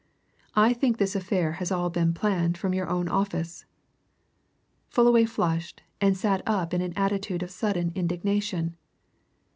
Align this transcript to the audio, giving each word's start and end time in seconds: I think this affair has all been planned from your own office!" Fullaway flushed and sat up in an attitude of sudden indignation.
I 0.55 0.73
think 0.73 0.97
this 0.97 1.15
affair 1.15 1.51
has 1.51 1.71
all 1.71 1.91
been 1.91 2.11
planned 2.11 2.57
from 2.57 2.73
your 2.73 2.89
own 2.89 3.07
office!" 3.07 3.65
Fullaway 4.89 5.25
flushed 5.25 5.83
and 6.01 6.17
sat 6.17 6.41
up 6.47 6.73
in 6.73 6.81
an 6.81 6.93
attitude 6.97 7.43
of 7.43 7.51
sudden 7.51 7.91
indignation. 7.93 8.77